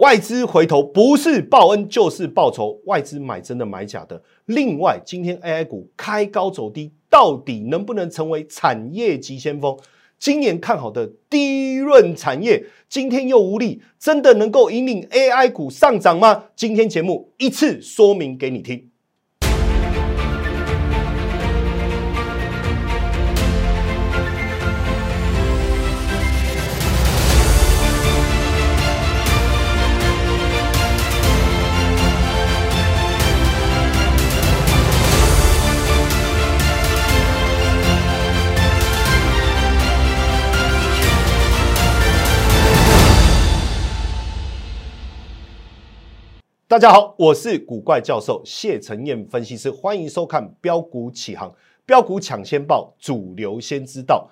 [0.00, 4.22] 外资回头不是报恩就是报仇，外资买真的买假的。
[4.46, 9.76] 另外，今天 AI 股开高走低，到底能不能成为产业急先锋？
[10.18, 16.44] 今年看好的低润产业，今天又无力，真的能够引领 AI 股上涨吗？
[16.56, 18.89] 今天节目一次说明给你听。
[46.70, 51.52] 大家好，我是古怪教授谢承彦分析师，欢迎收看标股起航，
[51.84, 54.30] 标股抢先报，主流先知道。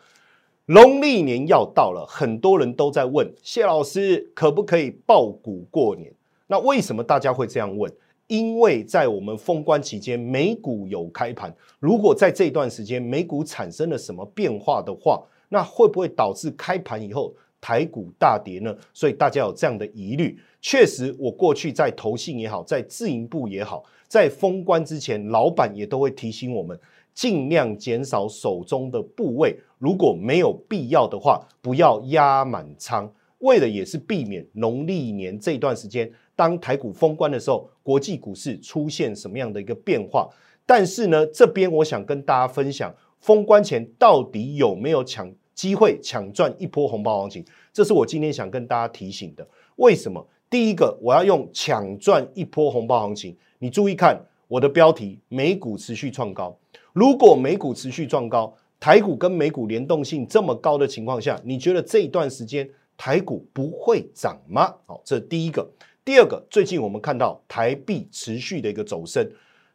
[0.67, 6.13] 农历年要到了，很多人都在问谢老师可不可以报股过年？
[6.47, 7.93] 那为什么大家会这样问？
[8.29, 17.35] 因为在我们封关期间，美股有开盘，如果在这段时间美股产生了什么变化的话，那会不会导致开盘以后？
[17.61, 20.39] 台股大跌呢，所以大家有这样的疑虑。
[20.61, 26.79] 确实，我过去在投信也好，在自营部也好，在封关之前，老板也都会提醒我们，
[27.15, 29.57] 尽量减少手中的部位。
[29.79, 33.13] 如果没有必要的话，不要压满仓。
[33.39, 40.29] 为的也是避免农历年这段时间，当台股封关的时候，国际股市出现什么样的一个变化。
[40.67, 45.33] 但是呢，这边我想跟大家分享，封关前到底有没有抢？
[45.55, 49.45] 机会抢赚一波红包行情，这是我今天想跟大家提醒的。
[49.75, 50.25] 为什么？
[50.51, 53.37] 第一个，我要用抢赚一波红包行情。
[53.59, 56.57] 你注意看我的标题：美股持续创高。
[56.95, 64.75] 如果美股持续创高，台股跟美股联动性这么高的情况下，你觉得这一段时间台股不会涨吗？
[64.87, 65.69] 好，这第一个。
[66.03, 69.31] 第二个，最近我们看到台币持续的一个走升。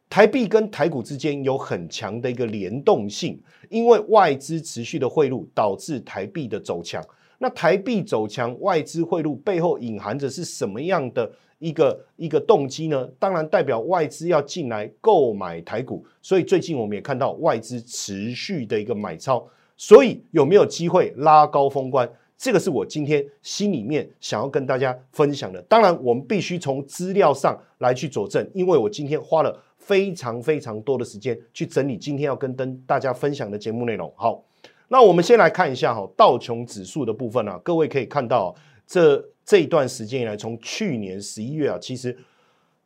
[0.10, 7.04] 台币跟台股之间有很强的一个联动性，因为外资持续的汇入导致台币的走强。
[7.44, 13.06] 那台币走强，外资汇入背后隐含着是什么样的一个一个动机呢？
[13.20, 19.46] 当然代表外资要进来购买台股，所以最近我们也看到外资持续的一个买超。
[19.76, 22.10] 所以有没有机会拉高封关？
[22.38, 25.62] 这个是我今天心里面想要跟大家分享的。
[25.64, 29.62] 当然，我们必须从资料上来去佐证，因为我今天花了。
[29.84, 34.10] 非常非常多的时间去整理今天要跟跟大家分享的节目内容。
[34.16, 34.42] 好，
[34.88, 38.54] 那我们先来看一下哈道琼指数的部分啊，各位可以看到
[38.86, 42.18] 这这一段时间以来，从去年十一月啊，其实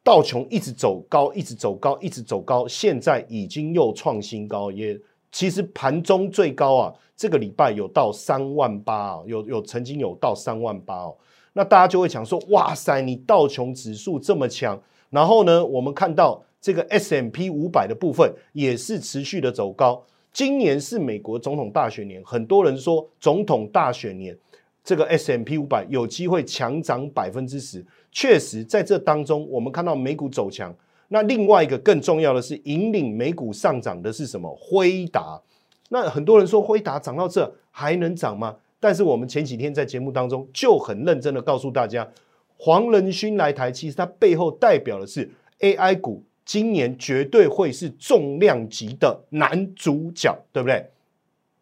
[0.04, 5.00] 道琼一直走高，一直走高，一直走高，现在已经又创新高，也
[5.32, 11.16] 其实盘中最高啊，这个礼拜有到三万八啊，有有曾经有到三万八哦。
[11.54, 16.44] 那大家就会讲说，哇塞，你道琼指数这么强，然后呢，我们看到。
[16.60, 20.04] 这个 S M P 五百的部分也是持续的走高。
[20.38, 24.38] 今年是美国总统大选年，很多人说总统大选年
[24.84, 27.84] 这个 S M P 五百有机会强涨百分之十。
[28.12, 30.72] 确实，在这当中，我们看到美股走强。
[31.08, 34.56] 那另外一个更重要的是，引领美股上涨的是什么？
[34.62, 35.42] 辉达。
[35.90, 38.56] 那很多人说辉达涨到这还能涨吗？
[38.80, 42.08] 但是我们前几天在节目当中就很认真的告诉大家，
[42.58, 45.32] 黄仁勋来台，其实它背后代表的是
[45.62, 46.24] A I 股。
[46.48, 50.90] 今年绝对会是重量级的男主角，对不对？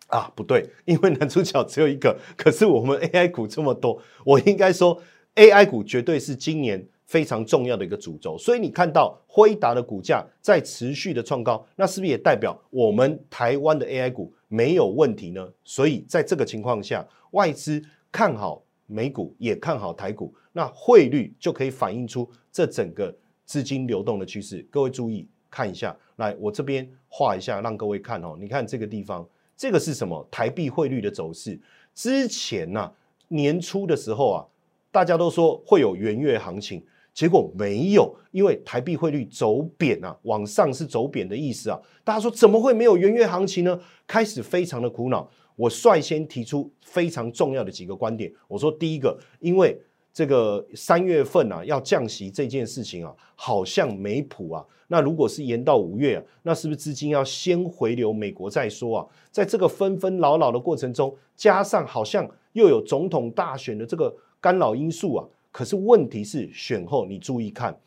[0.09, 5.01] 啊，不对，因为男主角只有一个，可是我们 AI 股这么多，我应该说
[5.33, 8.37] AI 股绝对是今年非常重要的一个主轴。
[8.37, 15.51] 所以你看到辉达的股价在持续的创高，那是不是也代表我们台湾的 AI 股没有问题呢？
[15.63, 23.11] 所以在这个情况下，外资看好美股，也看好台股，那汇率就可以反映出这整个。
[23.45, 25.95] 资金流动的趋势，各位注意看一下。
[26.17, 28.37] 来，我这边画一下，让各位看哦。
[28.39, 30.25] 你看这个地方，这个是什么？
[30.31, 31.59] 台币汇率的走势。
[31.93, 32.91] 之前呢，
[33.27, 34.45] 年初的时候啊，
[34.91, 41.79] 大家都说会有元月行情，结果没有，因为台币汇率走贬啊，往上是走贬的意思啊。
[42.03, 43.79] 大家说怎么会没有元月行情呢？
[44.07, 45.29] 开始非常的苦恼。
[45.57, 48.29] 我率先提出非常重要的几个观点。
[48.47, 49.79] 我说第一个，因为
[50.15, 54.65] 这个三月份啊，要降息这件事情啊，好像没谱啊。
[54.87, 59.05] 那如果是延到五月啊，那是不是资金要先回流美国再说啊？
[59.29, 65.27] 在这个纷纷扰扰的过程中，加上好像又有总统大选的这个干扰因素啊。
[65.51, 67.77] 可是问题是，选后你注意看，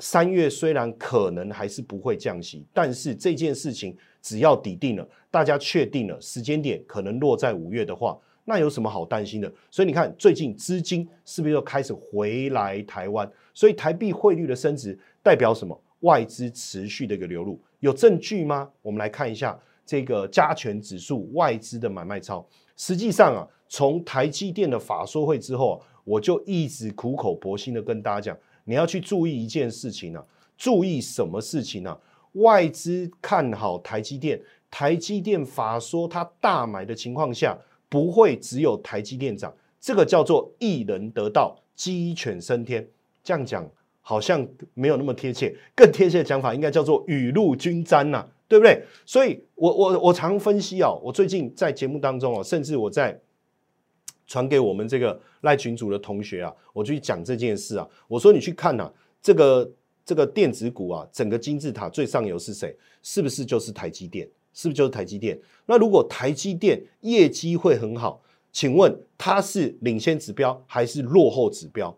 [0.00, 8.14] 三月虽然可能还是不会降息，但是这件事情只要抵定了，大家确定了时间点可能落在五月的话。
[8.44, 9.52] 那有什么好担心的？
[9.70, 13.30] 所以你看，最近资金是不是又开始回来台湾？
[13.52, 15.80] 所以台币汇率的升值代表什么？
[16.00, 18.70] 外资持续的一个流入，有证据吗？
[18.82, 22.46] 我们来看一下这个加权指数外资的买卖超。
[22.76, 30.22] 实际上啊，从台积电的法说会之后，我就一直苦口婆心的跟大家讲，你要去注意一件事情呢。
[30.58, 31.98] 注意什么事情呢？
[32.32, 34.38] 外资看好台积电，
[34.70, 37.56] 台积电法说它大买的情况下，
[37.94, 42.84] 不会只有台积电涨，这个叫做一人得道，鸡犬升天。
[43.22, 43.64] 这样讲
[44.00, 44.44] 好像
[44.74, 48.82] 没有那么贴切，更贴切的讲法应该叫做雨露均沾呐，对不对？
[49.06, 53.16] 所以，我我我常分析啊，我最近在节目当中啊，甚至我在
[54.26, 58.90] 传给我们这个赖群组的同学啊，我去讲这件事啊，我说你去看呐，
[59.22, 59.70] 这个。
[60.06, 62.76] 这个电子股啊，整个金字塔最上游是谁？
[63.02, 64.28] 是不是就是台积电？
[64.54, 65.38] 是不是就是台积电？
[65.66, 68.22] 那如果台积电业绩会很好，
[68.52, 71.94] 请问它是领先指标还是落后指标？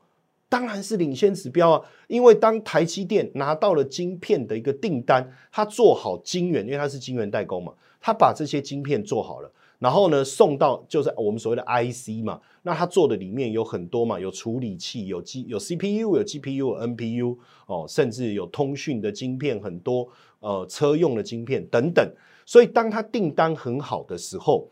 [0.49, 1.83] 当然是领先指标啊！
[2.07, 9.53] 因为当台积电拿到了晶片的一个订单，它做好晶圆，因为它是晶圆代工嘛，它把这些晶片做好了。
[9.81, 17.37] 然后呢，送到就是我们所谓的 IC 嘛，那它做的里面有很多嘛，有处理器，有 G 有 CPU，有 GPU，有 NPU
[17.67, 20.09] 哦，甚至有通讯的晶片很多，
[20.39, 22.09] 呃，车用的晶片等等。
[22.47, 24.67] 所以当它订单很好的时候，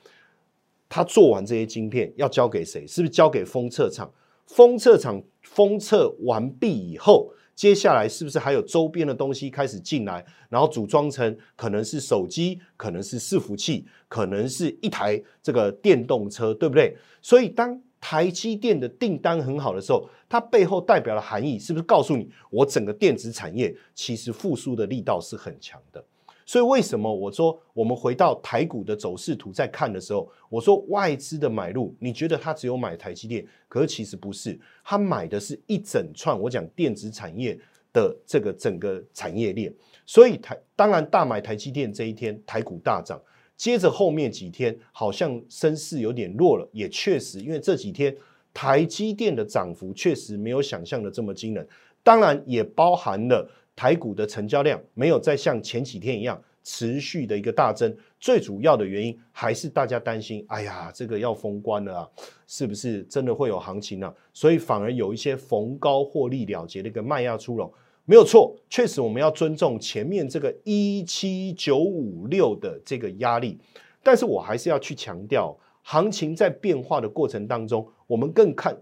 [0.88, 2.86] 它做完这些晶片要交给谁？
[2.86, 4.10] 是不是交给封测厂？
[4.46, 7.30] 封测厂封测完毕以后。
[7.56, 16.96] 接下来是不是还有周边的东西开始进来，然后组装成可能是手机，可能是伺服器，可能是一台这个电动车，对不对？
[17.22, 26.04] 所以当台积电的订单很好的时候，它背后代表的含义是不是告诉你，我整个电子产业其实复苏的力道是很强的？
[26.46, 33.46] 所以为什么我说我们回到台股的走势图再看的时候，我说外资的买入，你觉得他只有买台积电？
[33.68, 36.38] 可是其实不是，他买的是一整串。
[36.38, 37.58] 我讲电子产业
[37.92, 39.72] 的这个整个产业链。
[40.04, 43.20] 所以台当然大买台积电这一天，台股大涨。
[43.56, 48.14] 接着后面几天好像声势有点弱了，也确实，因为这几天
[48.52, 51.66] 台积电的涨幅确实没有想象的这么惊人。
[52.02, 53.48] 当然也包含了。
[53.76, 62.08] 台股的成交量没有再像前几天一样持续的一个大增，最主要的原因还是大家担心，哎呀，这个要封关了啊，
[62.46, 64.14] 是不是真的会有行情呢？
[64.32, 67.70] 所以反而有一些逢高获利了结的一个卖压出笼，
[68.06, 73.58] 没有错，确实我们要尊重前面这个一七九五六的这个压力，
[74.02, 78.74] 但是我还是要去强调，行情在变化的过程当中，我们更看。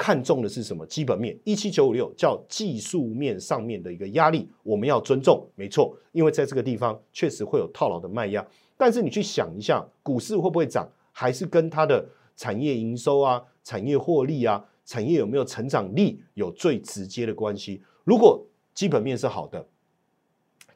[0.00, 0.86] 看重的是什么？
[0.86, 8.42] 基本面一七九五六叫技术面上面的一个压力，我们要尊重，没错，因为在这个地方确实会有套牢的卖压。
[8.78, 12.02] 但是你去想一下，股市会不会涨，还是跟它的
[12.34, 17.82] 产业营收啊、产业获利啊、产业有没有成长力有最直接的关系。
[18.04, 18.42] 如果
[18.72, 19.62] 基本面是好的，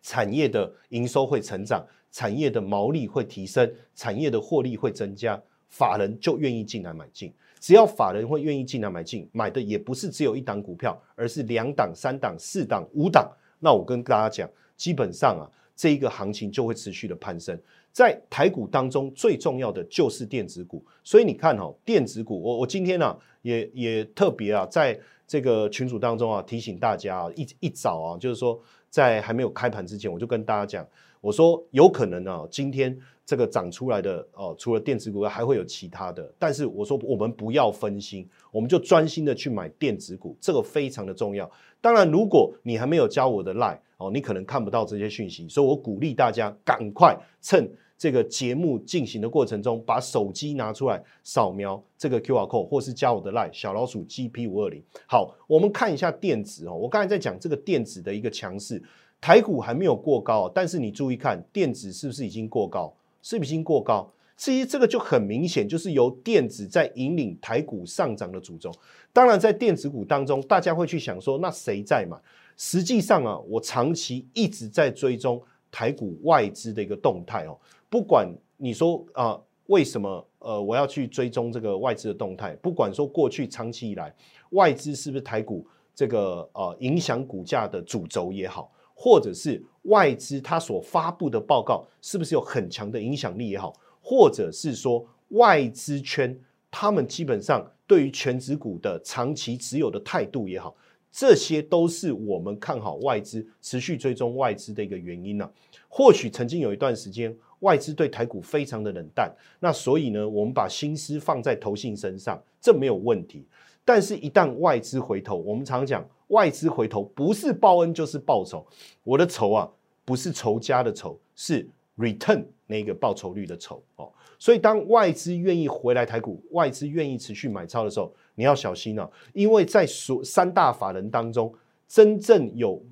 [0.03, 1.83] 产业的营收会成长，
[2.13, 7.33] 产业的毛利会提升，产业的获利会增加，法人就愿意进来买进。
[7.65, 13.27] 只要法人会愿意进来买进，买的也不是只有一档股票，而是两档、三档、四档、五档。
[13.59, 14.47] 那我跟大家讲，
[14.77, 17.59] 基本上啊，这一个行情就会持续的攀升。
[17.91, 20.85] 在台股当中，最重要的就是电子股。
[21.03, 30.87] 所以你看哈，电子股，我我今天呢，也也特别啊，在这个群组当中啊，提醒大家啊，一一早啊，就是说在还没有开盘之前，我就跟大家讲，
[31.23, 32.95] 我说有可能啊，今天。
[33.27, 36.33] 这个涨出来的哦，除了电子股还会有其他的。
[36.39, 41.51] 但是我说我们不要分心，我们就专心的去买电子股，这个非常的重要。
[41.81, 54.83] 当然，如果你还没有加我的 line 哦，你可能看不到这些讯息，所以我鼓励大家赶快趁这个节目进行的过程中，把手机拿出来扫描这个 QR code，或是加我的 line 小老鼠 GP 五二零。
[55.07, 58.83] 好，我们看一下电子哦，我刚才在讲这个电子的一个强势，
[59.21, 62.95] 台股还没有过高，但是你注意看电子是不是已经过高？
[63.25, 64.13] 是不是过高？
[64.37, 68.71] 至于这个就很明显，就是由电子在引领台股上涨的主轴。
[69.13, 72.17] 当然，在电子股当中，大家会去想说，那谁在买？
[72.57, 75.41] 实际上啊，我长期一直在追踪
[75.71, 77.57] 台股外资的一个动态哦。
[77.89, 78.29] 不管
[78.59, 82.55] 你说啊，为什么呃我要去追踪这个外资的动态？
[82.57, 84.15] 不管说过去长期以来
[84.51, 88.71] 外资是不是台股这个呃影响股价的主轴也好。
[88.95, 96.39] 或者是外资它所发布的报告是不是有很强的影响力也好，或者是说外资圈
[96.71, 100.75] 他们基本上对于全职股的长期持有的态度也好，
[101.13, 105.51] 这些都是我们看好外资持续追踪外资的一个原因呢。
[105.89, 113.47] 或许曾经有一段时间，外资对台股非常的冷淡，那所以呢，我们把心思放在投信身上，这没有问题。
[113.85, 118.67] 但是，一旦外资回头，我们常讲，外资回头不是报恩就是报仇。
[119.03, 119.71] 我的仇啊，
[120.05, 124.11] 不是仇家的仇，是 return 那个报酬率的仇哦。
[124.39, 131.53] 所以，当外资愿意回来台股，外资愿意持续买超的时候，你要小心了，因为在所三大法人当中，
[131.89, 132.83] 真正有。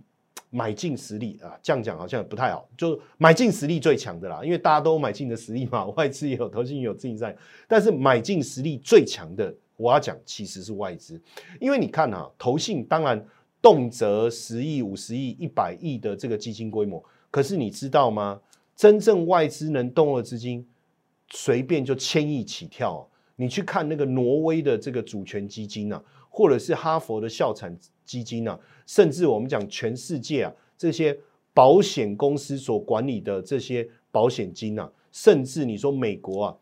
[0.55, 7.35] 买进实力啊，这样讲好像不太好，就买进实力最强的啦，因为大家都有买进的实力嘛， 外资也有，投信也有自己在，
[7.67, 11.21] 但是买进实力最强的，我要讲其实是外资，
[11.61, 13.27] 因为你看啊，投信当然
[13.61, 18.41] 动辄十亿、五十亿、一百亿的这个基金规模，可是你知道吗？
[18.75, 20.67] 真正外资能动的资金，
[21.31, 27.77] 随便就千亿起跳，你去看那个挪威的这个主权基金啊，或者是哈佛的校产。
[28.05, 31.17] 基金啊，甚至我们讲全世界啊，这些
[31.55, 36.57] 保险公司所管理的这些保险金啊，甚至你说美国啊，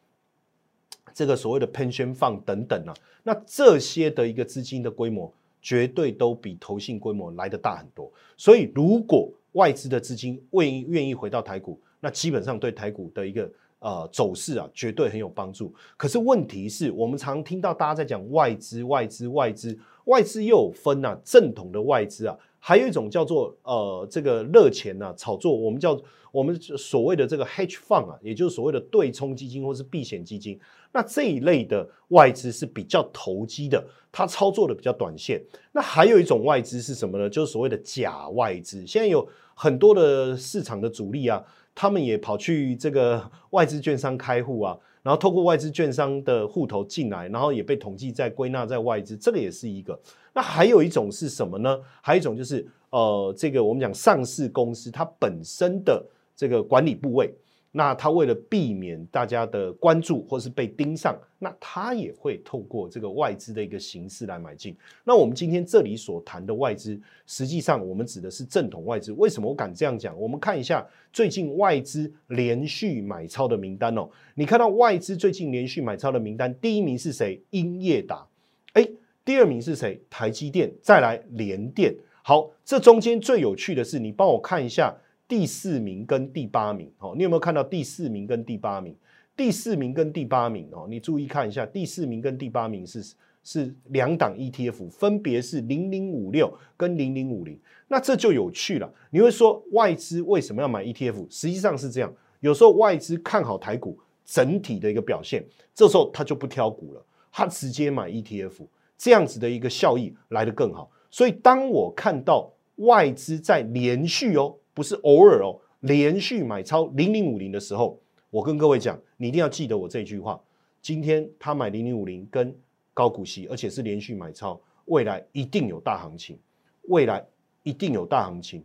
[1.12, 8.10] 这个所谓的 pension fund 等等啊，那这些的一个资金的规模，绝对都比投信规模来的大很多。
[8.36, 13.50] 所以，如果外资的资金愿意愿意回到台股，那基本上对台股的一个
[13.80, 15.74] 呃走势啊，绝对很有帮助。
[15.96, 19.78] 可是问题是我们常听到大家在讲外资、外资、外资。
[20.06, 25.94] 外资又有分啊，正统的外资啊，还有一种叫做呃这个热钱呐，炒作，我们叫
[26.32, 30.58] 我们所谓的这个 hedge fund 啊，也就是所谓的对冲基金或是避险基金。
[30.92, 35.42] 那这一类的外资是比较投机的，它操作的比较短线。
[35.72, 37.30] 那还有一种外资是什么呢？
[37.30, 38.86] 就是所谓的假外资。
[38.86, 41.42] 现在有很多的市场的主力啊，
[41.74, 44.76] 他们也跑去这个 外资券商开户啊。
[45.02, 49.98] 然后透过外资券商的户头进来，然后也被统计在归纳在外资，这个也是一个。
[50.34, 51.80] 那还有一种是什么呢？
[52.02, 56.04] 还有一种就是呃，这个我们讲上市公司它本身的
[56.40, 57.30] 这个管理部位。
[57.70, 64.74] 那他为了避免大家的关注或是被盯上，那他也会透过这个外资的一个形式来买进。
[65.04, 69.12] 那我们今天这里所谈的外资，实际上我们指的是正统外资。
[69.12, 70.18] 为什么我敢这样讲？
[70.18, 74.08] 我们看一下最近外资连续买超的名单哦。
[74.34, 77.40] 你看到外资最近连续买超的名单，第一名是谁？
[77.50, 78.26] 英业达。
[78.72, 78.88] 哎，
[79.24, 80.00] 第二名是谁？
[80.08, 80.72] 台积电。
[80.80, 81.94] 再来联电。
[82.22, 84.96] 好，这中间最有趣的是，你帮我看一下。
[85.30, 88.96] 第四名跟第八名，哦，你有没有看到第四名跟第八名？
[89.36, 97.56] 第四名跟第八名，哦，你注意看一下，第四名跟第八名是是两档 ETF，分别是零零五六跟零零五零。
[97.86, 98.92] 那这就有趣了。
[99.10, 101.24] 你会说外资为什么要买 ETF？
[101.30, 108.66] 实际上是这样，有时候外资看好台股整体的一个表现，这时候他就不挑股了，他直接买 ETF，
[108.98, 110.90] 这样子的一个效益来得更好。
[111.08, 114.56] 所以当我看到外资在连续哦。
[114.74, 118.00] 不是偶尔哦，连续买超零零五零的时候，
[118.30, 120.40] 我跟各位讲，你一定要记得我这句话。
[120.80, 122.56] 今天他买零零五零跟
[122.94, 126.38] 高股息，而且是连续买超，未来一定有大行情，
[126.82, 127.24] 未来
[127.62, 128.64] 一定有大行情，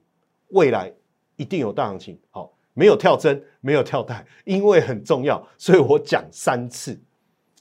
[0.49, 0.93] 未来
[1.35, 2.17] 一定有大行情。
[2.31, 6.97] 好，没有跳针，没有跳带，因为很重要，所以我讲三次。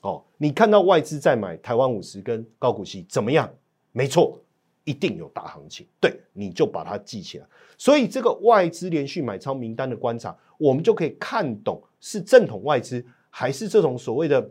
[0.02, 3.52] 哦，你看到外资在买台湾五十跟高股息怎么样？
[3.92, 4.38] 没错。
[4.84, 7.46] 一定有大行情，对，你就把它记起来。
[7.76, 14.50] 所以这个外资连续买超名单的观察，我们就可以看懂是正统外资，还是这种所谓的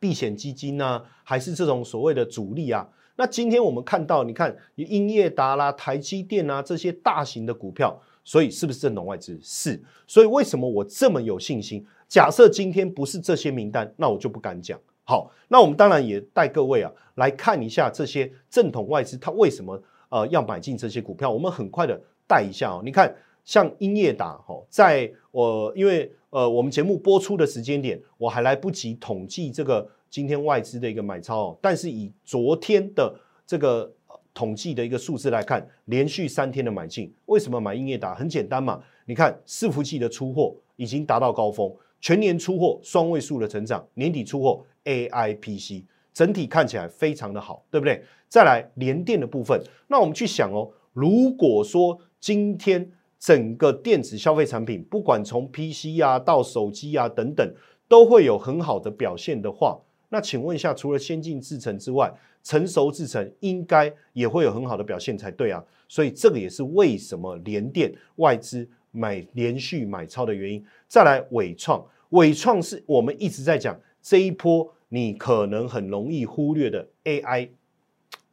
[0.00, 1.02] 避险基金呢？
[1.22, 2.88] 还是这种所谓的主力啊？
[3.16, 9.38] 那今天我们看到，你看英业达啦、台积电啊这些大型的股票，所以是不是正统外资？
[9.42, 9.80] 是。
[10.06, 11.86] 所以为什么我这么有信心？
[12.08, 14.78] 假设今天不是这些名单，那我就不敢讲。
[15.06, 21.30] 好，那我们当然也带各位啊来看一下这些正统外资，它为什么呃要买进这些股票？
[21.30, 22.80] 我们很快的带一下哦。
[22.82, 31.58] 你看，像英业达哈，在我因为呃我们节目播出的时间点，我还来不及统计这个今天外资的一个买超哦。
[31.60, 33.14] 但是以昨天的
[33.46, 33.92] 这个
[34.32, 38.14] 统计的一个数字来看，连续三天的买进，为什么买英业达？
[38.14, 41.70] 很简单嘛，你看伺服器的出货已经达到高峰，
[42.00, 44.64] 全年出货双位数的成长，年底出货。
[44.84, 48.02] A I P C 整体看起来非常的好，对不对？
[48.28, 57.54] 再来联电的部分，那我们去想哦，如果说今天整个电子消费产品，不管从 P C 啊到手机啊等等，
[57.88, 62.12] 都会有很好的表现的话，那请问一下，除了先进制程之外，
[62.42, 65.64] 成熟制程应该也会有很好的表现才对啊。
[65.88, 70.64] 所以这个也是为什么联电外资买连续买超的原因。
[70.88, 73.78] 再来伟创，伟创是我们一直在讲。
[74.04, 77.48] 这一波你可能很容易忽略的 AI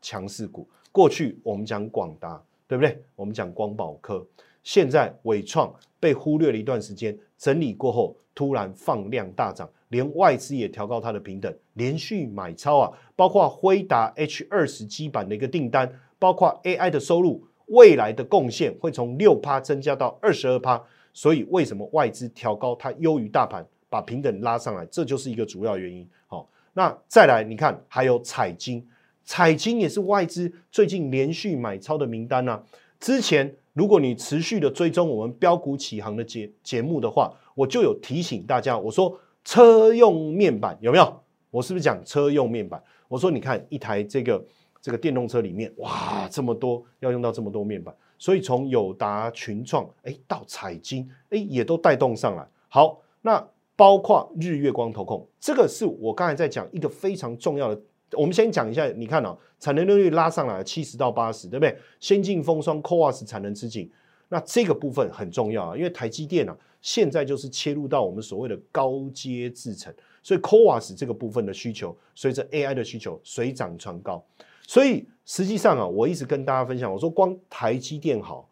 [0.02, 3.02] 强势股，过去我们讲广达，对不对？
[3.16, 4.28] 我们讲光宝科，
[4.64, 12.92] 现在伟创被忽略了一段时间，整理过后突然放量大涨，连外资也调高它的平等，连续买超啊！
[13.16, 20.84] 包括辉达 H 二十基板的一个订单，包括 AI 的收入，未来的贡献会从六趴增加到二十二趴。
[21.14, 26.08] 所以为什么外资调高它优于大盘，把平等拉上来，这就是一个主要原因。
[26.28, 28.88] 好，那再来你看还有彩金。
[29.26, 32.64] 彩金也是外资最近连续买超的名单呐。
[33.02, 41.22] 之前如果你持续的追踪我们标股起航的节节目的话，我就有提醒大家，我说车用面板有没有？
[41.50, 42.82] 我是不是讲车用面板？
[43.10, 44.42] 我说你看一台这个
[44.82, 52.48] 这个电动车里面，哇，这么多要用到这么多面板，所以从友达、群创，哎，到彩金，哎，也都带动上来。
[52.70, 53.46] 好，那
[53.82, 57.82] 包括日月光投控，这个是我刚才在讲一个非常重要的。
[58.12, 61.76] 我们先讲一下，你看哦，产能利率拉上来七十到八十，对不对？
[62.00, 63.90] 先进封装 CoWAS 产能吃紧，
[64.30, 74.24] 那这个部分很重要啊，因为台积电啊，现在就是切入到我们所谓的高阶制程，所以 CoWAS 这个部分的需求，随着 AI 的需求水涨船高，
[74.68, 78.48] 所以实际上啊，我一直跟大家分享，我说光台积电好。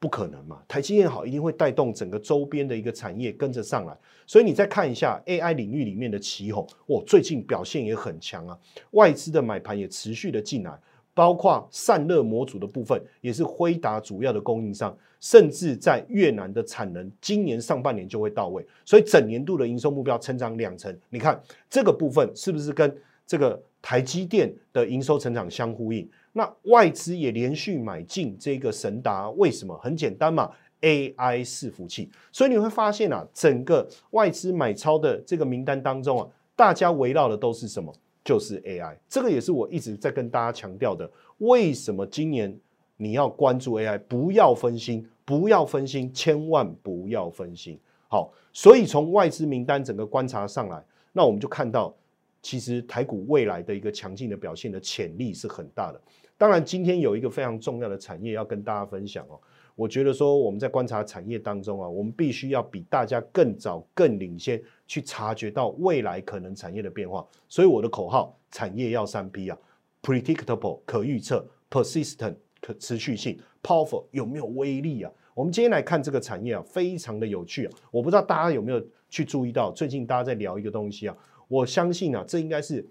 [0.00, 0.62] 不可能嘛？
[0.68, 3.96] 台积电好，一定会带动整个周边的一个产业跟着上来。
[4.26, 8.58] 所以你再看一下 AI 领域里面的旗宏，哇，最近表现也很强啊。
[8.92, 10.78] 外资的买盘也持续的进来，
[11.14, 18.64] 包括散热模组的部分，也是辉达主要的供应商，甚至在越南的产能，今年上半年就会到位。
[18.84, 26.08] 所以整年度的营收目标成长两成，你看这个部分是不是跟这个台积电的营收成长相呼应？
[26.32, 29.76] 那外资也连续买进这个神达，为什么？
[29.78, 30.50] 很简单嘛
[30.82, 32.10] ，AI 伺服器。
[32.30, 37.92] 所以你会发现啊，整个外资买超的这个名单当中啊，大家围绕的都是什么？
[38.24, 38.96] 就是 AI。
[39.08, 41.10] 这个也是我一直在跟大家强调的。
[41.38, 42.54] 为什么今年
[42.96, 43.98] 你要关注 AI？
[44.00, 47.78] 不要分心，不要分心，千万不要分心。
[48.08, 50.82] 好，所以从外资名单整个观察上来，
[51.12, 51.94] 那我们就看到，
[52.42, 56.00] 其实台股未来的一个强劲的表现的潜力是很大的。
[56.36, 59.40] 当然，今天有一个非常重要的产业要跟大家分享哦。
[59.74, 67.26] 我觉得说我们在观察产业当中啊，我们必须要比大家更早、更领先去察觉到未来可能产业的变化。
[67.48, 69.58] 所以我的口号：产业要三 P 啊
[70.02, 75.12] ，predictable 可预测，persistent 可持续性，powerful 有没有威力啊？
[75.34, 77.72] 我们今天来看这个产业啊，非常的有趣啊。
[77.92, 81.16] 我不知道大家有没有去注意到，最近大家在聊一个东西啊，
[81.48, 82.86] 我相信啊，这应该是。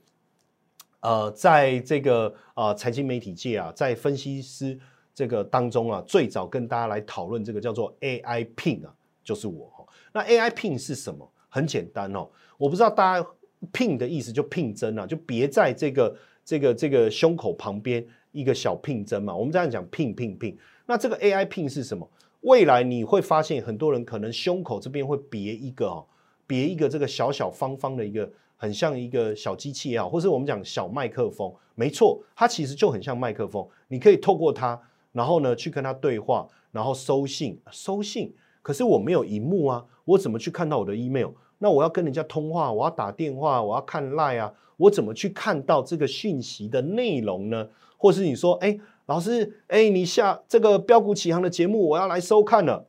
[1.00, 4.78] 呃，在这个啊财经媒体界啊，在分析师
[5.14, 8.92] 这个当中啊，最早跟大家来讨论这个叫做 AI Pin 啊，
[9.24, 9.86] 就是我哈。
[10.12, 11.32] 那 AI Pin 是什么？
[11.50, 13.28] 很简单哦，我不知道大家
[13.72, 19.34] Pin 的意思就 Pin 针啊，就别在这个这个这个胸口旁边一个小 Pin 针嘛。
[19.36, 20.58] 我们这样讲 Pin Pin Pin。
[20.88, 22.10] 那这个 AI Pin 是什么？
[22.42, 26.06] 未来你会发现很多人可能胸口这边会别一个哦，
[26.48, 28.30] 别一个这个小小方方的一个。
[28.58, 33.66] 很像一个小机器也好，或是我们讲小麦克风，没错，它其实就很像麦克风。
[33.88, 38.34] 你可以透过它，然后呢去跟它对话，然后收信，收信。
[38.64, 41.30] 可是我没有荧幕啊，我怎么去看到我的 email？
[41.60, 47.70] 那我要跟人家通话，我要打电话，我要看 line 啊，我怎么去看到这个讯息的内容呢？
[47.98, 52.88] 或是你说，哎，老师，哎，你下这个标股起航的节目，我要来收看了，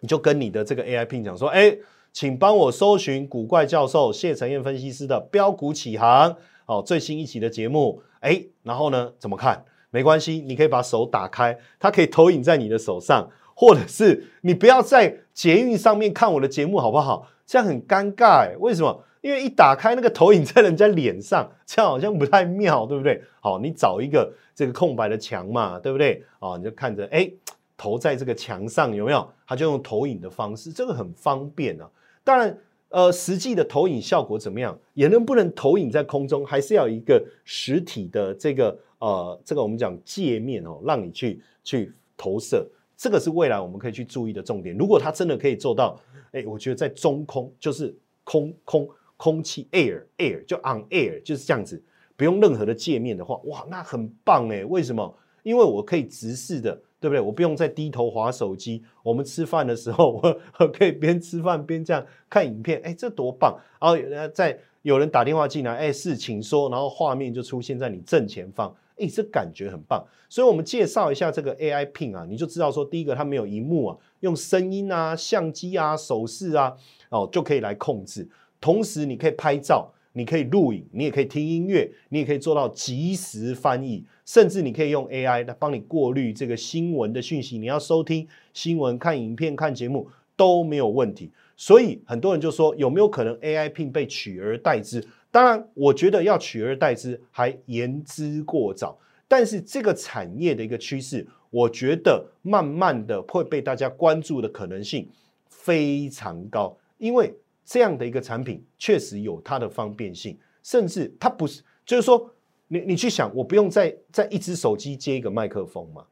[0.00, 1.78] 你就跟你的这个 AI Pin 讲说，哎。
[2.12, 9.64] 请帮我搜寻古怪教授谢承彦分析师的标股起航哦，最新一期的节目，哎，然后呢，怎么看？
[9.90, 17.28] 没关系，你可以把手打开，它可以投影在你的手上，或者是你不要在捷运上面看我的节目，好不好？
[17.46, 19.02] 这样很尴尬，为什么？
[19.20, 23.20] 因为一打开那个投影在人家脸上，这样好像不太妙，对不对？
[23.40, 26.24] 好，你找一个这个空白的墙嘛，对不对？
[26.38, 27.30] 哦，你就看着，哎，
[27.76, 29.28] 投在这个墙上有没有？
[29.46, 31.90] 他就用投影的方式，这个很方便啊。
[32.30, 32.56] 当然，
[32.90, 34.78] 呃，实际的投影效果怎么样？
[34.94, 42.64] 也能不能投影在空中，还是要一个实体的这个呃，这个我们讲界面哦，让你去去投射。
[42.96, 44.78] 这个是未来我们可以去注意的重点。
[44.78, 51.82] 如果它真的可以做到，哎，我觉得在中空就是空空空气 air air 就 on air 就是这样子，
[52.16, 54.64] 不用任何的界面的话，哇，那很棒哎！
[54.64, 55.12] 为什么？
[55.42, 56.80] 因为我可以直视的。
[57.00, 57.20] 对不对？
[57.20, 58.84] 我不用再低头划手机。
[59.02, 60.20] 我们吃饭的时候，
[60.58, 62.80] 我可以边吃饭边这样看影片。
[62.84, 63.58] 哎，这多棒！
[63.80, 63.96] 然后
[64.34, 66.68] 在有人打电话进来，哎，是，请说。
[66.68, 68.74] 然后画面就出现在你正前方。
[68.98, 70.04] 哎，这感觉很棒。
[70.28, 76.76] 所以我们介绍一下这个 AI Pin 啊，你就知道说，第一个它没有荧幕啊，用声音啊、相机啊、手势啊，
[77.08, 78.28] 哦就可以来控制。
[78.60, 87.58] 同时你可以拍照，你可以录影，你也可以听音乐，你也可以做到即时翻译，甚至你可以用 AI 来帮你过滤这个新闻的讯息。
[87.58, 91.30] 你要收听新闻、看影片、看节目都没有问题。
[91.56, 95.06] 所以很多人就说，有没有可能 AI 聘被取而代之？
[95.30, 98.98] 当然，我觉得要取而代之还言之过早。
[99.28, 105.08] 但是这个产业的一个趋势，我觉得慢慢的会被大家关注的可能性
[105.48, 107.32] 非常高，因为。
[107.64, 112.30] 这样的一个产品确实有它的方便性，甚至它不是，就是说，
[112.68, 116.04] 你你去想，我不用再再一只手机接一个麦克风嘛？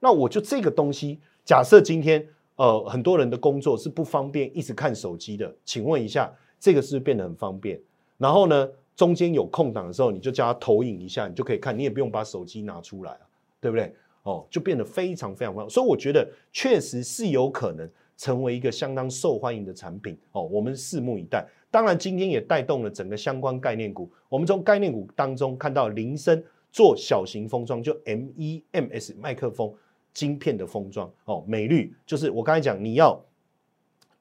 [0.00, 7.80] 那我就这个东西，假设今天呃很多人的工作是不方便一直看手机的，请问一下，这个是不是变得很方便？
[8.18, 13.20] 然后呢，中间有空档的时候，你就叫他投影一下，你就可以看，你也不用把手机拿出来啊，
[13.60, 13.94] 对不对？
[14.22, 15.70] 哦，就变得非常非常方便。
[15.70, 17.88] 所以我觉得确实是有可能。
[18.16, 21.46] 成为一个相当受欢迎的产品哦，我们拭目以待。
[21.70, 24.10] 当然，今天也带动了整个相关概念股。
[24.28, 29.74] 我们从概念股当中看到，铃声做小型封装，就 MEMS 麦克风
[30.14, 31.44] 晶片的封装哦。
[31.46, 33.22] 美绿就是我刚才讲，你要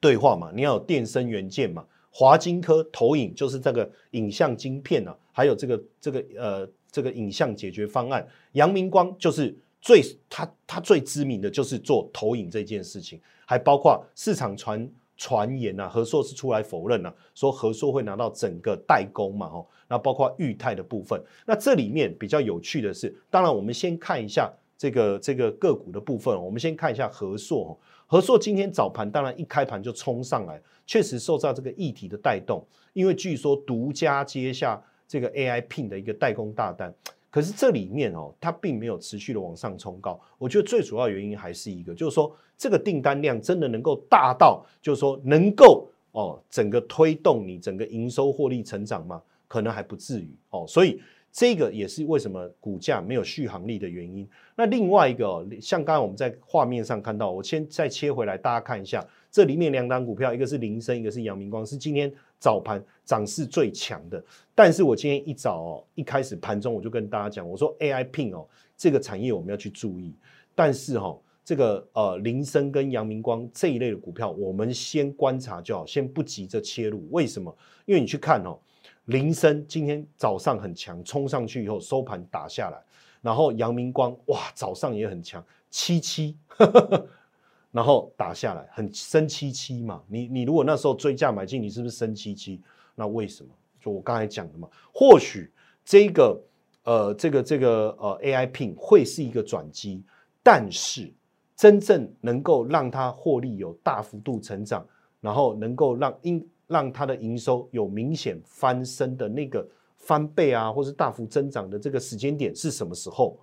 [0.01, 1.85] 对话嘛，你要有电声元件嘛。
[2.11, 8.25] 华金科投影就是这个影像晶片啊，还有这个这个呃这个影像解决方案。
[8.53, 13.21] 阳明光就是最他他最知名的就是做投影这件事情。
[13.45, 36.93] 还包括市场传传言呐，和硕是出来否认了，说和硕会拿到整个代工嘛，吼，那包括裕泰的部分，那这里面比较有趣的是，当然我们先看一下这个这个个股的部分，我们先看一下和硕，和硕今天早盘当然一开盘就冲上来，确实受到这个议题的带动，因为据说独家接下这个 AI Pin 的一个代工大单。
[37.31, 40.17] 可是这里面哦，它并没有持续的往上冲高。
[40.37, 49.21] 我觉得最主要原因还是一个，就是说这个订单量真的能够大到，就是说能够哦整个推动你整个营收获利成长吗？
[49.47, 50.65] 可能还不至于哦。
[50.67, 54.27] 所以这个也是为什么股价没有续航力的原因。
[54.55, 62.13] 那另外一个，像刚才我们在画面上看到，我先再切回来，大家看一下这里面两档股票，一个是林森，一个是阳明光，是今天。
[62.37, 68.45] 早盘涨势最强的，但是我今天一早哦，一开始盘中我就跟大家讲，我说 AI Pin 哦，
[68.77, 70.13] 这个产业我们要去注意，
[70.53, 77.07] 但是哈，这个呃林森跟阳明光这一类的股票，我们先观察就好，先不急着切入。
[77.11, 77.55] 为什么？
[77.85, 78.57] 因为你去看哦，
[79.05, 82.83] 林森今天早上很强，冲上去以后收盘打下来，
[83.21, 86.35] 然后阳明光哇早上也很强，七七。
[87.71, 92.61] 然后打下来很升七七嘛，你你如果那时候追价买进，你是不是升七七？
[92.95, 93.49] 那为什么？
[93.81, 95.51] 就我刚才讲的嘛，或许
[95.83, 96.41] 这个
[96.83, 100.01] 呃这个这个呃 AI Pin 会是一个转机，
[100.41, 101.11] 但是
[101.55, 104.85] 真正能够让它获利有大幅度成长，
[105.21, 113.37] 然后能够让应让它的营收有明显翻身的那个翻倍啊，或是大幅增长的这个时间点是什么时候？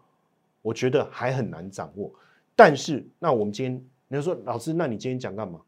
[0.60, 2.12] 我觉得还很难掌握。
[2.54, 3.84] 但是那我们今天。
[4.14, 5.58] 你说老师，那你今天讲干嘛？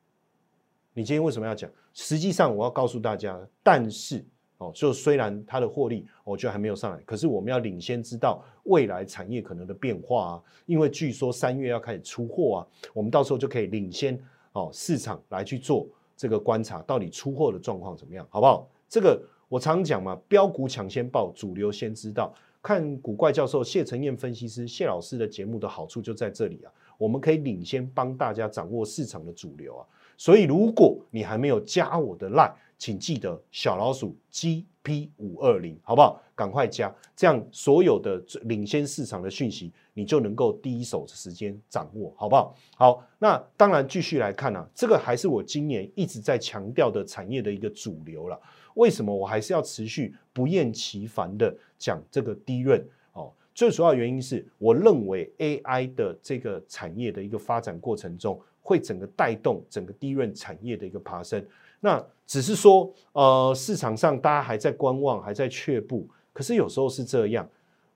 [0.92, 1.70] 你今天为什么要讲？
[1.94, 4.22] 实际上我要告诉大家，但是
[4.64, 10.42] 哦，就虽然它的获利，我觉得还没有上来，可是我们要领先知道未来产业可能的变化啊。
[10.66, 14.18] 因为据说三月要开始出货啊，我们到时候就可以领先
[14.52, 18.68] 哦市场来去做这个观察，到底出货的状况怎么样，好不好？
[18.88, 22.32] 这个我常讲嘛，标股抢先报，主流先知道。
[22.62, 26.72] 看古怪教授谢承彦分析师谢老师的节目的好处就在这里啊。
[26.96, 29.84] 我们可以领先帮大家掌握市场的主流啊，
[30.16, 36.20] 所以如果你还没有加我的 line，请记得小老鼠 GP 五二零，好不好？
[36.34, 42.56] 赶快加，这样所有的领先市场的讯息，你就能够第一手的时间掌握，好不好？
[42.76, 48.38] 好，那当然继续来看呢，这个还是我今年一直在强调的产业的一个主流了。
[48.74, 52.84] 为什么我还是要持续不厌其烦的讲这个低润？
[53.12, 61.46] 哦最主要原因是我认为 AI 的这个产业的一个发展过程中，会整个带动整个低润产业的一个爬升。
[61.84, 66.08] 那只是说，呃，市场上大家还在观望，还在却步。
[66.32, 67.46] 可是有时候是这样，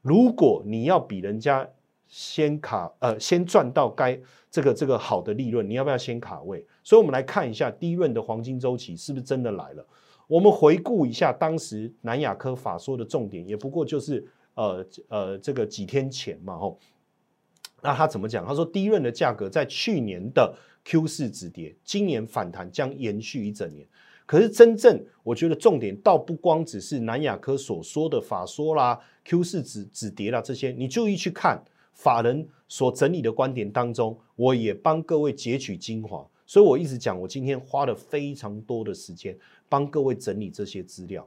[0.03, 1.67] 如果你要比人家
[2.07, 4.21] 先卡，呃，先赚到该
[4.51, 6.67] 这个这个好的利润，你要不要先卡位？
[6.85, 9.87] 所以我们来看一下低润的黄金周期是不是真的来了？
[10.27, 14.29] 我们回顾一下当时南亚科法说的重点，也不过就是。
[14.59, 16.77] 呃呃，这个几天前嘛，吼，
[17.81, 18.45] 那他怎么讲？
[18.45, 20.53] 他说低润的价格在去年的
[20.85, 23.87] Q 四止跌，今年反弹将延续一整年。
[24.27, 31.63] 可是真正我觉得重点倒不光只是南亚科所说的法说啦，Q 四止止跌啦这些，你注意去看
[31.95, 36.27] 法人所整理的观点当中，我也帮各位截取精华。
[36.47, 39.37] 所以我一直讲，我今天花了非常多的时间
[39.69, 41.27] 帮各位整理这些资料。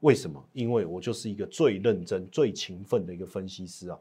[0.00, 0.42] 为什么？
[0.52, 3.98] 因为我就是一个最认真、最勤奋的一个分析师啊。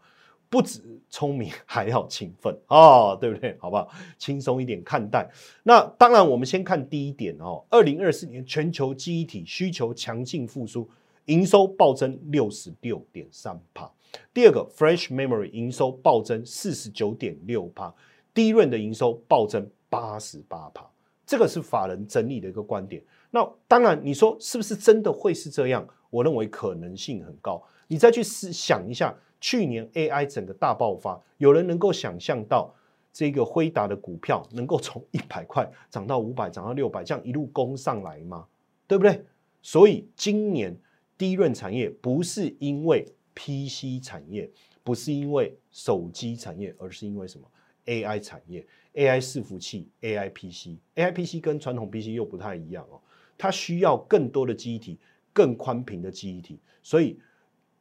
[0.52, 3.56] 不止聪明，还要勤奋 哦，对不对？
[3.58, 3.88] 好不好？
[4.18, 5.26] 轻松一点看待。
[5.64, 7.64] 那当然，我们先看第一点哦。
[7.70, 10.90] 二零二四年全球记忆体需求强劲复苏，
[11.28, 13.90] 营收暴增六十六点三帕。
[14.34, 17.96] 第二个，Flash Memory 营收暴增四十九点六帕，
[18.34, 20.86] 低润的营收暴增八十八帕。
[21.26, 23.02] 这个是法人整理的一个观点。
[23.30, 25.88] 那当然，你说是不是真的会是这样？
[26.10, 27.64] 我认为可能性很高。
[27.88, 29.16] 你再去思想一下。
[29.42, 32.74] 去年 AI 整个大爆发，有人能够想象到
[33.12, 38.48] 这个辉达的股票能够从一百块涨到五百，涨到六百，这样一路攻上来吗？
[38.88, 39.26] 对不对？
[39.64, 40.78] 所以今年
[41.18, 44.50] 低润产业不是因为 PC 产业，
[44.84, 47.48] 不是因为手机产业，而是因为什么
[47.88, 53.02] ？AI 产业，AI 伺服器，AI PC，AI PC 跟传统 PC 又不太一样哦，
[53.38, 55.00] 它需要更多的记忆体，
[55.34, 57.20] 更宽屏的记忆体，所以。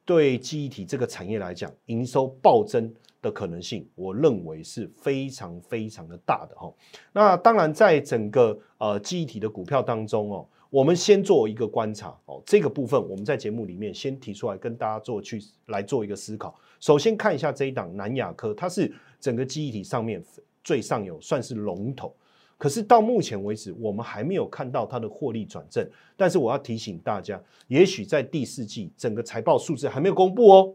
[0.05, 6.73] 对记忆体这个产业来讲，营收暴增的可能性，我认为是非常非常的大的哈。
[7.13, 16.55] 那当然，在整个呃记忆体的股票当中哦，我们先做一个观察哦，这个部分我们在节目里面先提出来跟大家做去来做一个思考。
[16.81, 20.23] 首先看一下这一档南亚科，它是整个记忆体上面
[20.65, 22.15] 最上游，算是龙头。
[22.61, 25.83] 可是到目前为止，我们还没有看到它的获利转正。
[26.15, 30.75] 但是我要提醒大家，也许在第四季整个财报数字还没有公布哦，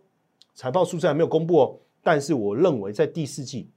[0.56, 1.80] 财报数字还没有公布哦。
[2.02, 3.70] 但是我认为在第四季，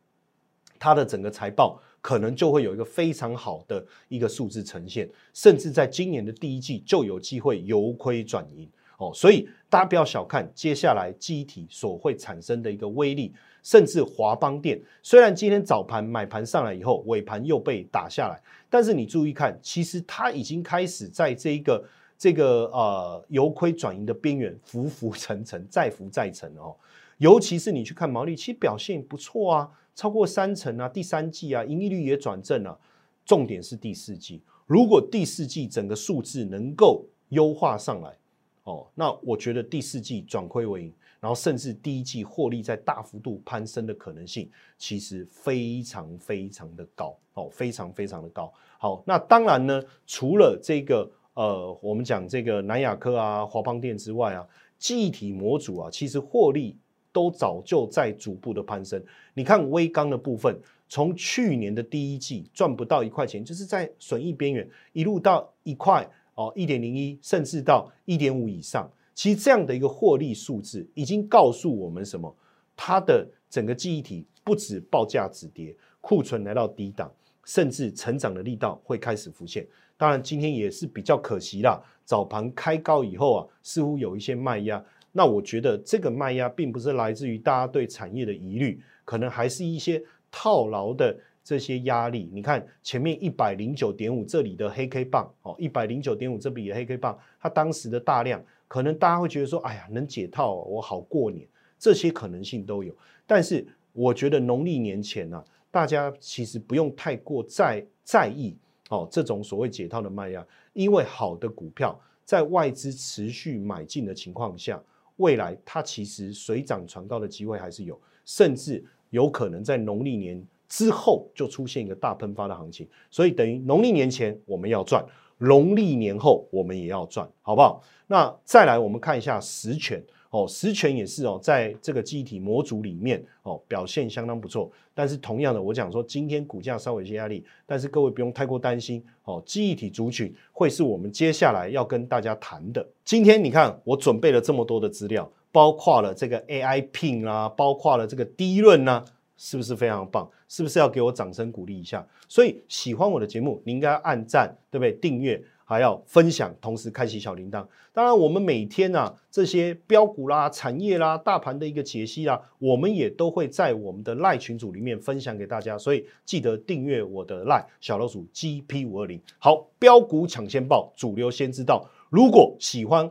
[0.79, 8.67] 它的整个财报可能就会有一个非常好的一个数字呈现，甚至在今年的第一季就有机会由亏转盈
[8.97, 9.13] 哦。
[9.15, 13.35] 所以大家不要小看接下来机体所会产生的一个威力。
[13.63, 18.41] 甚至华邦电虽然今天早盘买盘上来以后，尾盘又被打下来，
[18.71, 21.85] 但是你注意看，其实它已经开始在这一个
[22.17, 26.75] 这个呃由亏转盈的边缘浮浮沉沉，再浮再沉哦。
[27.19, 32.79] 尤其是你去看毛利，其实表现不错啊，超过三成啊，第三季啊，盈利率也转正了。
[33.25, 38.17] 重点是第四季，如果第四季整个数字能够优化上来，
[38.65, 40.93] 哦，那我觉得第四季转亏为盈。
[41.21, 48.53] 然后甚至第一季获利在大幅度攀升的可能性，其实非常非常的高哦，非常非常的高。
[48.79, 54.47] 好，那当然呢，除了这个呃，我们讲这个南亚科啊、华邦电之外啊，
[54.79, 56.77] 记忆体模组啊，其实获利
[57.13, 59.03] 都早就在逐步的攀升。
[59.35, 60.57] 你看微钢的部分，
[60.89, 68.89] 从去年的第一季赚不到一块钱，就是在损益边缘，一路到一块哦，一点零一，甚至到一点五以上。
[69.19, 72.33] 其实这样的一个获利数字已经告诉我们什么？
[72.77, 77.13] 它的整个记忆体不止报价止跌，库存来到低档，
[77.45, 79.67] 甚至成长的力道会开始浮现。
[79.97, 81.83] 当然，今天也是比较可惜啦。
[82.05, 84.81] 早盘开高以后啊，似乎有一些卖压。
[85.11, 90.01] 那我觉得这个卖压并不是来自于大家对产业的疑虑，可能还是一些
[90.31, 92.31] 套牢的这些压力。
[92.33, 98.41] 你看前面一百零九点五这里的黑 K 棒哦，一百零九点五这里的黑 K 棒，它当时的大量。
[98.69, 102.95] 可能大家会觉得说，哎呀，能解套，我好过年，这些可能性都有。
[103.27, 108.57] 但是我觉得农历年前呢，大家其实不用太过在在意
[108.91, 114.79] 哦，这种所谓解套的卖压，因为好的股票在外资持续买进的情况下，
[115.17, 122.87] 未来它其实水涨船高的机会还是有，甚至有可能在农历年之后就出现一个大喷发的行情。
[123.11, 125.03] 所以等于农历年前我们要赚。
[125.39, 127.83] 农历年后我们也要赚，好不好？
[128.07, 134.71] 那再来我们看一下实权哦，实权也是哦，在这个记忆体模组里面哦表现相当不错。
[134.95, 139.43] 但是同样的，我讲说今天股价稍微有些压力，但是各位不用太过担心哦。
[139.47, 142.87] 记忆体族群会是我们接下来要跟大家谈的。
[143.05, 149.05] 今天你看我准备了这么多的资料，包括了这个 AI Pin 啊，包括了这个低润呐。
[149.39, 150.29] 是不是非常棒？
[150.49, 152.07] 是不是要给我掌声鼓励一下？
[152.29, 154.93] 所以喜欢我的节目，你应该按赞，对不对？
[154.93, 157.65] 订阅还要分享，同时开启小铃铛。
[157.93, 165.79] 当然，我们每天啊这些标股啦、产业啦、大盘的一个解析啦，我们也都会在我们的赖群组里面分享给大家。
[165.79, 169.21] 所以记得订阅我的赖小老鼠 GP 五二零。
[169.39, 171.89] 好，标股抢先报，主流先知道。
[172.11, 173.09] 如果喜欢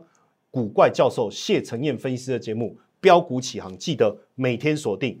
[0.50, 5.20] 古怪教授谢承彦分析师的节目，标股起航，记得每天锁定。